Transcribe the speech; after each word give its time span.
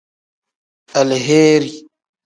Aleheeri. 0.99 1.71